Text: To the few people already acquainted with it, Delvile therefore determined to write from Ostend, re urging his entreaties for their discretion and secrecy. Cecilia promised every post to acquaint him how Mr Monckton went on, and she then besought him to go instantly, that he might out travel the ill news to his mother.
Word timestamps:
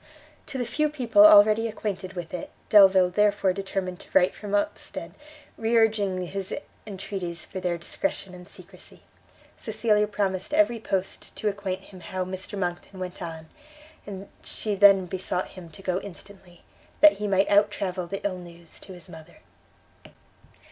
To 0.47 0.57
the 0.57 0.65
few 0.65 0.89
people 0.89 1.23
already 1.27 1.67
acquainted 1.67 2.13
with 2.13 2.33
it, 2.33 2.49
Delvile 2.69 3.11
therefore 3.11 3.53
determined 3.53 3.99
to 3.99 4.07
write 4.13 4.33
from 4.33 4.55
Ostend, 4.55 5.13
re 5.59 5.77
urging 5.77 6.25
his 6.25 6.55
entreaties 6.87 7.45
for 7.45 7.59
their 7.59 7.77
discretion 7.77 8.33
and 8.33 8.49
secrecy. 8.49 9.03
Cecilia 9.57 10.07
promised 10.07 10.55
every 10.55 10.79
post 10.79 11.35
to 11.35 11.49
acquaint 11.49 11.81
him 11.81 11.99
how 11.99 12.25
Mr 12.25 12.57
Monckton 12.57 12.99
went 12.99 13.21
on, 13.21 13.49
and 14.07 14.27
she 14.43 14.73
then 14.73 15.05
besought 15.05 15.49
him 15.49 15.69
to 15.69 15.83
go 15.83 16.01
instantly, 16.01 16.63
that 16.99 17.17
he 17.19 17.27
might 17.27 17.47
out 17.51 17.69
travel 17.69 18.07
the 18.07 18.25
ill 18.25 18.39
news 18.39 18.79
to 18.79 18.93
his 18.93 19.07
mother. 19.07 19.37